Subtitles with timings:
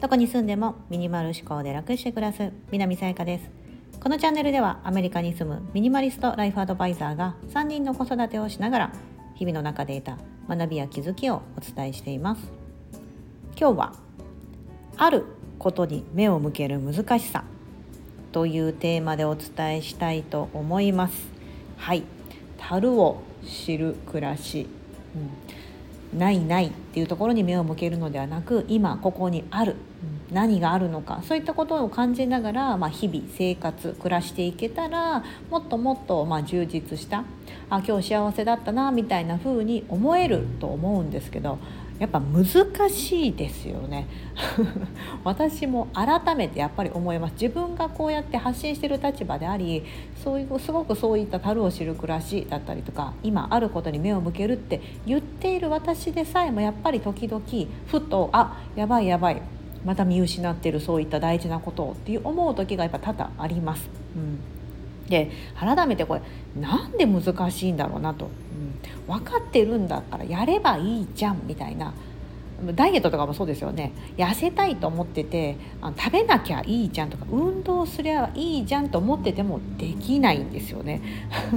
[0.00, 3.50] どこに住んでもミニマル思考で楽して暮らす南さやかです。
[4.00, 8.92] このチャンネルではアメリカに住むミニマリストライフアドバイザーが3人の子育てをしながら
[9.34, 12.42] 日々の中で得た学びや気づきをお伝えしています。
[13.58, 13.94] 今日は
[14.96, 15.24] ある
[15.58, 17.44] ことに目を向ける難しさ
[18.30, 21.14] というテーマでお伝えしたいと思います。
[21.78, 22.04] はい。
[22.58, 24.66] 樽を知る暮らし、
[26.12, 29.76] ないないっていうところに目を向けるのではなく今ここにある、
[30.32, 37.24] 何があるのかそういったことを感じながら、まあ、日々生活暮らしていけたらもっともっとま充実した
[37.70, 41.58] あ今日幸せだったなみたいな風に思えると思うんですけど
[41.98, 42.44] やっぱ難
[42.90, 44.08] しいですよね。
[45.22, 47.34] 私も改めてやっぱり思います。
[47.40, 49.84] 自分がこうやって発信してる立場であり
[50.16, 57.42] そういうすごくそういった樽を知る暮らしだったりとか今あることに目を向けるって言っている私でさえもやっぱり時々
[57.86, 59.40] ふとあやばいやばい
[59.84, 63.88] また見失ってるそういった大事なことをっていう思う時がやっぱ多々あります。
[64.16, 64.38] うん。
[65.08, 66.22] で改めてこれ
[66.58, 71.92] なんで難しいんだろうなと、うん、分かってるんだったらやればいいじゃんみたいな
[72.74, 81.02] ダイエットとかもそうですよね痩せたいと思っててあの食べなきゃいいじゃんとか運動すりゃいいじゃんと思っててもできないんですよね。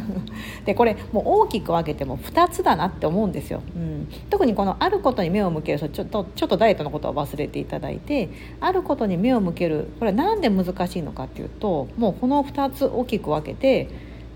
[0.64, 3.62] でこれもう大きく分けても2つだなって思うんですよ。
[3.76, 8.28] うん、特にこのあることに目を向けるちょっとちょっとダイエットのことは忘れていただいて
[8.60, 13.88] あることに目を向けるこれは何で難しいのかっていうともうこの2つ大きく分けて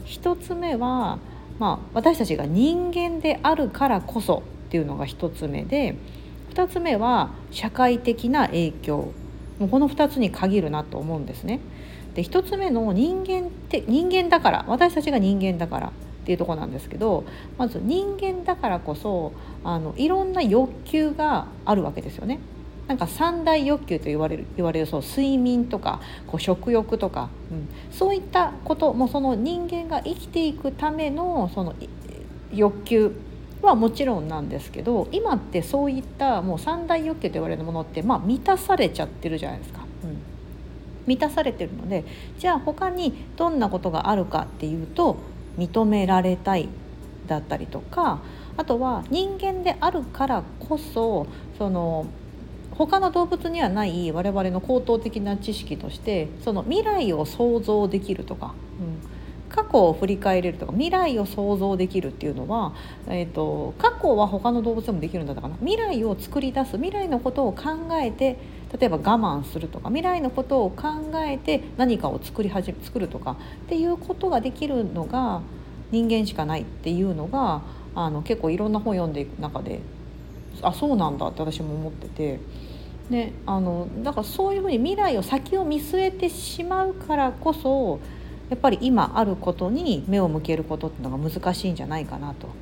[0.06, 1.18] 1つ目は、
[1.58, 5.96] まあ、私たちが人間であるからこそっていうのが1つ目で。
[6.58, 9.12] 2つ目は社会的な影響
[9.60, 11.60] もうこの2つに限るなと思うんですね。
[12.14, 15.90] で1つ目の人間って人間だから私たちが人間だからっ
[16.24, 17.24] ていうとこなんですけど
[17.58, 22.40] まず人間だからこそあのいろんな欲求があるわけですよね。
[22.88, 31.74] なんか三大欲求と言われる言われるそう睡眠とかこう食欲とか、うん、そういったこともその人間が生きていくためのその
[32.52, 33.14] 欲求
[33.62, 39.80] はもちろんなんですけど今ってそういったもう三大欲求と言われるものって、まあ、満たされちゃってるじゃないですか。
[40.04, 40.18] うん、
[41.06, 42.04] 満たされてるので
[42.38, 45.16] じゃあ他にどんなことがあるかっていうと
[45.58, 46.68] 認められたい
[47.26, 48.20] だったりとか
[48.56, 51.26] あとは人間であるからこそ
[51.58, 52.06] その
[52.78, 58.84] 他の動物にはない我々の高等的な知識としてその未来を想像できるとか、う、
[59.58, 62.74] 過去を振り返れるとか未来を想像できるっていうのは、
[63.08, 68.38] えーと、過去は他の動物でもできるんだったかな未来を作り出す未来のことを考えて
[68.78, 70.86] 例えば我慢するとか未来のことを考
[71.26, 75.42] えて何かを作り始め作るとかっていうことができるのが
[75.90, 77.62] 人間しかないっていうのが
[77.96, 79.80] あの結構いろんな本読んでいく中で
[80.62, 82.68] あそうなんだって私も思ってて。
[83.08, 88.00] ね、あのだからそういうふうに未来を先を見据えてしまうからこそ
[88.50, 92.52] やっぱり今あることに目を向けることっていうのが難しいんじゃないかなと、うん、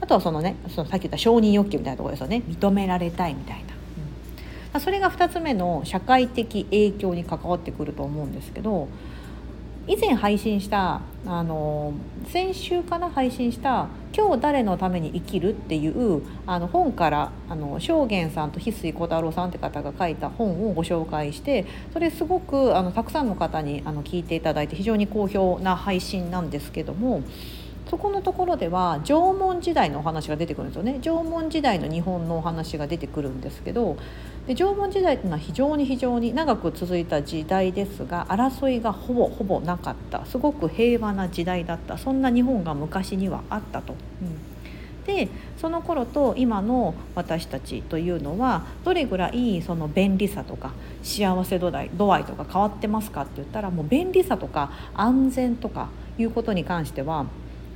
[0.00, 2.42] あとはそのねそのさっき言った承認欲求みたいなところですよね。
[2.46, 3.64] 認められたいみたいな、
[4.74, 8.88] うん、それが2つ目の社会的影響に関わってくると思うんですけど
[9.88, 11.94] 以前配信したあの
[12.26, 27.22] 先週から配信した「今日誰のために生きる?」っていうあの本からあの正元さんと翡翠小太郎さんって方が書いた本をご紹介してそれすごくあのたくさんの方にあの聞いていただいて非常に好評な配信なんですけども。
[27.88, 30.98] そこのところでは縄文時代のお話が出てくるんですよね。
[31.00, 33.96] 縄文時代の日本のお話が出てくるんですけど
[34.46, 40.24] で縄文時代というのは非常に非常に長く続いた時代ですが争いがほぼほぼなかった。
[40.26, 41.98] すごく平和な時代だった。
[41.98, 43.94] そんな日本が昔にはあったと。
[44.22, 44.48] うん。
[45.08, 50.72] でその頃と今の私たちというのはどれぐらいその便利さとか
[51.02, 55.88] 幸せ度合い度合いとか変わってますかって言ったらもう便利さとか安全とか
[56.18, 57.24] いうことに関しては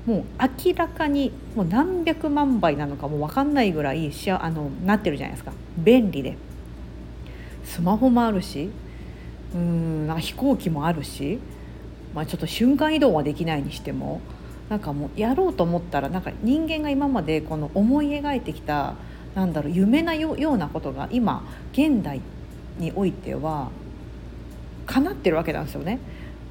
[0.06, 0.24] もう
[0.66, 6.36] 明らかにもう何百万倍なのかも分かんないぐらいしあのなってるじゃないですか便利で
[7.65, 8.71] スマホもあるし
[9.54, 11.38] うんな飛行機もあるし、
[12.15, 14.21] まあ、ちょっと瞬間移動はできないにしても
[14.68, 18.94] なんかもうやろうと思ったらなんか人間が今までこの思い描いてきた
[19.34, 22.21] なんだろう夢なようなことが今現代
[22.78, 23.71] においては
[24.86, 26.00] 叶ってるわけなんですよね。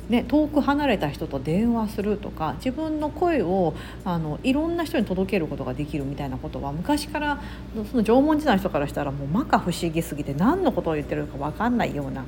[0.10, 7.42] ね、遠く離れた人と電話するとか自分の声をあのいろんな人に届けることができるみたいなことは昔から
[7.90, 12.28] その縄文時代の人からしたらもう摩訶不思議すぎて何のことを言ってるか分かんないような、うん、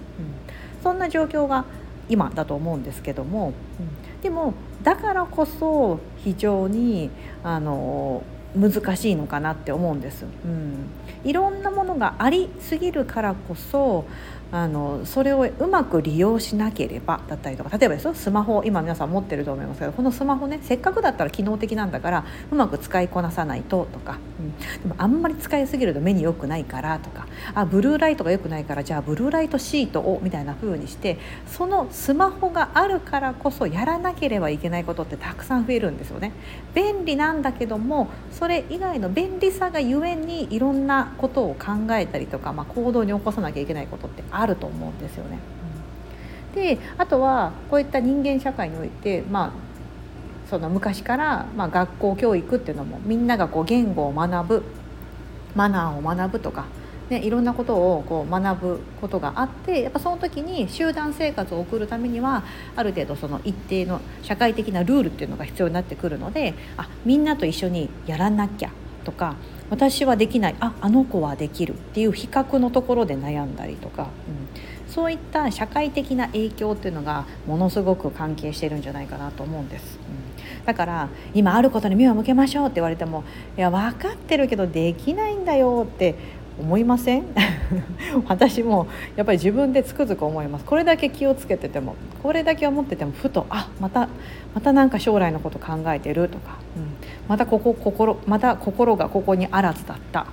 [0.81, 1.65] そんな状況が
[2.09, 4.53] 今だと思うんですけども、うん、でも
[4.83, 7.09] だからこそ非常に
[7.43, 8.23] あの
[8.55, 10.25] 難しいのかなって思うんです。
[10.45, 10.85] うん、
[11.23, 14.05] いろんなものがありすぎるからこそ
[14.53, 31.17] あのそれをうまく利用しなければだったりとか例えばですよスマホ今皆さん持ってると思いますけどこのスマホねせっかくだったら機能的なんだからうまく使いこなさないととか、うん、でもあんまり使いすぎると目に良くないからとかあブルーライトが良くないからじゃあブルーライトシートをみたいな風にして
[31.47, 36.31] そのスマホがあるからこそやらなければいけないことってたくさん増えるんですよね。
[36.75, 45.39] 便利なんだけどもそれ以外の便利さがゆえにいろんなことを考えたりとか、まあ、行動に起こさなきゃいけないことってああると思うんですよね。
[46.53, 49.51] であとはこういった人間社会において、まあ、
[50.49, 54.63] その昔から、まあ、学校教育っていうのもみんながこう言語を学ぶ
[55.55, 56.65] マナーを学ぶとか、
[57.09, 62.43] ね、いろんなことをこう学ぶことがあってやっぱその時に集団生活を送るためには
[62.75, 68.69] ある程度その一定の社会的なルールっていうのが必要になってくるのであみんなと一緒にやらなきゃ
[69.03, 69.35] とか
[69.69, 79.97] 私はできないああの子はできるっていう比較のところで悩んだりとか、うん、そういった社会的な影響っていうのがものすごく関係してるんじゃないかなと思うんです。
[80.59, 83.23] うん、だから今あることに目を向けましょうって言われても
[83.57, 86.15] いや分かってるけどできないんだよって
[86.59, 87.23] 思いません？
[88.27, 90.65] 私もやっぱり自分でつくづく思います。
[90.65, 94.07] これだけ気をつけててもこれだけ思っててもふとあまた
[94.53, 96.83] またなんか将来のこと考えてるとか、うん、
[97.27, 100.25] またここ心また心がここにあらずだった。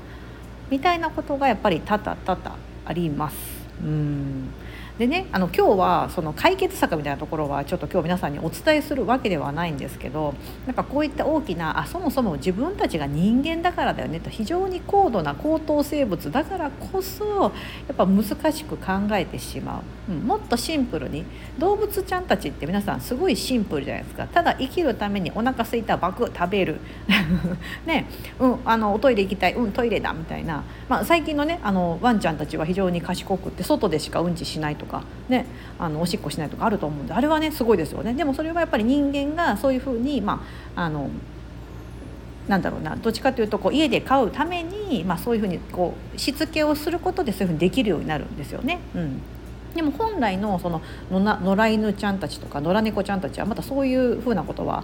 [0.71, 3.37] みたいなことがやっぱり多々多々あります。
[3.83, 4.51] うん。
[5.01, 10.35] でねあの今日はその解決策みたいなところはちょっと今日皆さんにお伝えするわけではないんですけど
[10.67, 17.25] なんかこういった大きなあそもそも自分たちが人間だからだよねと非常に高度な高等生物だからこそ
[17.89, 21.25] やっぱ難しく考えてしまう、うん、もっとシンプルに
[21.57, 24.27] 動物ちゃんたちって皆さんすごいシンプルじゃないですか。
[24.27, 26.79] ただ生きるためにお腹すいたバク食べる。
[27.87, 28.07] ね
[28.39, 34.90] うんあのおトイレ行きたいうんトイレだみたいな、まあ、最近のねあのワンちゃんたちは非常に賢くって外でしかうんちしないとか。
[34.91, 35.47] か、ね、
[35.79, 40.45] あのおしっこしないとかあると思うんであれはねすごいですよねでもそれはやっぱり人間がそういうふうにま
[40.75, 41.11] ああの
[42.49, 48.81] なんだろうなどっちかというとこう家で飼うために、まあ、そういうふうにこうしつけをすることでそういうふうにできるようになるんですよね。
[48.95, 49.23] うん
[49.75, 50.83] でも本来のその
[51.13, 54.83] 野良犬ちゃんたちとか野良猫ちゃんたちはまたそういうふうなことは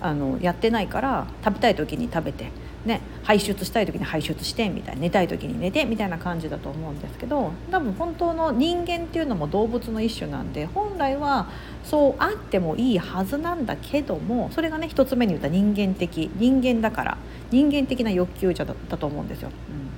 [0.00, 2.50] あのやってないから食べたい時に食べて
[2.84, 11.48] ね、排出したい時に排出してみたいな寝たい時に寝てみたいな感じだと思うんですけど多分本当の人間っていうのも動物の一種なんで本来は
[11.84, 17.18] そうあってもいいはずなんだけどもそれがね一つ目に言った人間的人間だから
[17.50, 19.50] 人間的な欲求じゃだったと思うんですよ。
[19.68, 19.90] うん。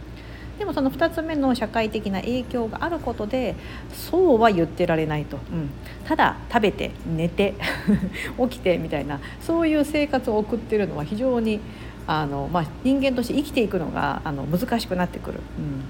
[0.58, 3.56] でもその2つ目の社会的な影響があることで
[3.92, 5.70] そうは言ってられないと、うん、
[6.06, 7.54] ただ食べて寝て
[8.48, 11.58] 起きてみたいなそういう生活を送ってるのは非常に
[12.06, 15.84] あの、まあ、人間として生きていくのがあの難しくなってくる、うん、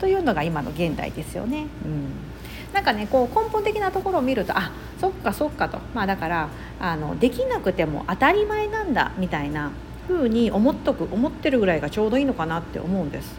[0.00, 1.66] というのが今の現代ですよね。
[1.84, 2.34] うん。
[2.74, 6.48] なんかねこう根本的なところを見るとあそっかそっかと、まあ、だから
[6.80, 9.70] あのできなくても当たり前なんだみたいな
[10.08, 13.36] 風に思っとく思ってるぐらいがちょうどいいのかなって思うんです。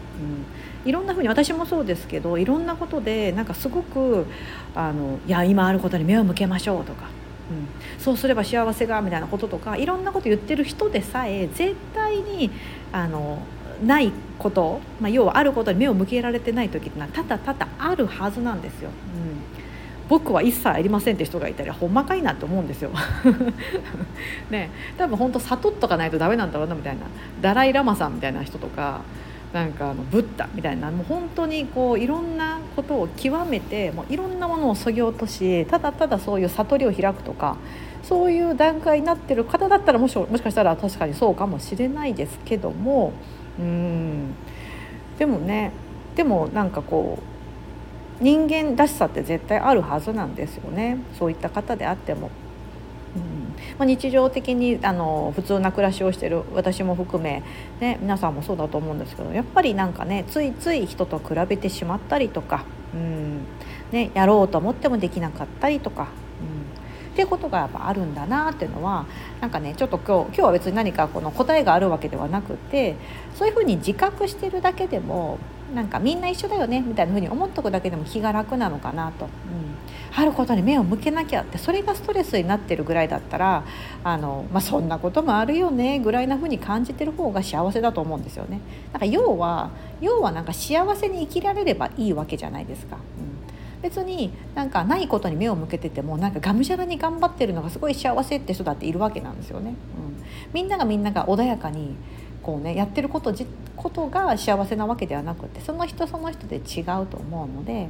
[0.84, 4.26] うん、いろんな風に私もそうですけどいろんなことでなんかすごく
[4.74, 7.04] あのいや今あることに目を向けましょうとか。
[7.50, 7.68] うん、
[8.02, 12.50] そうすれば幸せがみたいなこととかいろんなこと言ってる人でさえ絶対に
[12.92, 13.40] あの
[13.84, 18.90] ないこと、まあ、要はあることに目を向けられてない時っていうのは多々多々あるはずなんですよ。
[18.90, 18.92] う
[19.52, 19.56] ん
[20.08, 22.90] 僕は一切ありませんって人がいたりほんまかいなって思うんですよ。
[24.50, 27.02] ね多分本当悟っとかないとダメなんだろうなみたいな
[27.42, 29.00] ダライ・ラマさんみたいな人とか
[29.52, 37.56] なんかあのブッダみたいなもう本当にこういろんなことを極めてもういろんなものをそぎ落としただただそういう悟りを開くとか
[38.02, 43.12] そういう段階になってる方だったらもしもしかしたら確かにそうかもしれないですけども
[43.58, 44.34] うん
[45.18, 45.72] でもね
[46.16, 47.18] でもなんかこ
[48.20, 52.30] う人間らしさって絶対あるはずなんですよねそういった方であっても。
[53.78, 57.42] まあ、日常的にあの普通な暮らしをしてる私も含め、
[57.80, 62.64] ね、皆さんもそうだと思うんですけどやっぱりなんかねついつい人と比べてしまったりとか、
[62.94, 63.40] うん
[63.92, 66.08] ね、やろうと思ってもできなかったりとか。
[66.40, 66.66] うん
[67.06, 69.06] っていうことがやっぱあるんだなっていうのは
[69.40, 72.94] なんかねちょっと今日今日は別に何かこの答えがあるわけではなくて
[73.34, 75.38] そういうふうに自覚してるだけでも
[75.74, 79.30] なんかみんな一緒だよねみたいなふうに思っとくだけでも気が楽なのかなと、うん、
[80.18, 83.64] あることに目を向けなきゃってそれがストレスになってるぐらいだったら
[84.02, 88.60] あの、まあ、そんなこともあるよねぐらいなふうに感じてる方が幸せだと思うんですよね。
[88.92, 89.70] なんか要は
[90.00, 92.96] 要はなんか幸せに生きられればいいわけじゃないですか。
[92.96, 93.36] うん
[93.82, 99.70] 別になんかないことに目を向けててもなんかがむしゃらに頑張ってるのがすごい幸せって人だっているわけなんですよね。
[99.70, 99.76] うん、
[100.52, 101.94] みんながみんなが穏やかに
[102.42, 103.46] こうねやってることじ
[103.76, 107.88] ことが幸せなわけではなくてその人その人で違うと思うので、うん、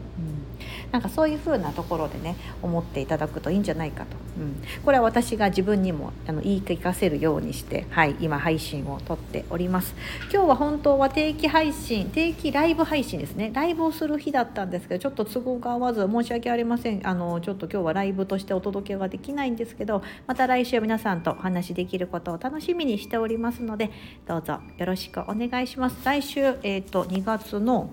[0.93, 9.95] なんかそういうふうなところでね思っていただくといいんじゃないかと、うん、これは私が自分にもあの言い聞かせるようにして、はい、今配信を撮っております。
[10.33, 13.51] 今日は本当は定期配信定期ライブ配信ですね。
[13.55, 17.07] ライブをする日だったんですけどちょっと都合が合わず申し訳ありません。
[17.07, 23.91] あのちょっと今日はライブとしてお届けはできないんですけどまた来週皆さんとお話しできることを楽しみにしておりますので
[24.27, 25.97] どうぞよろしくお願いします。
[26.05, 27.91] 来週、えーと、2月の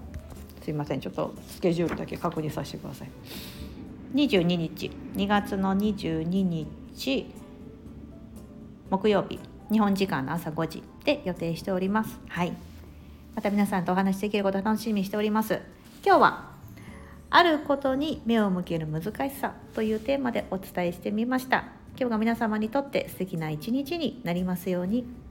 [0.63, 1.01] すいません。
[1.01, 3.09] ちょっとスケジュールだけ確認させてください。
[4.15, 4.91] 22日。
[5.15, 7.33] 2月の22日
[8.89, 9.39] 木曜日。
[9.69, 12.17] 日本時間の朝5時で予定しております。
[12.29, 12.53] はい。
[13.35, 15.59] また皆さんとお話しできることを楽しみにしております。
[16.05, 16.51] 今日は
[17.29, 21.65] あることに目を向ける難しさというテーマでお伝えしてみました。
[21.97, 25.22] 今日が皆様にとって素敵な一日になりますように。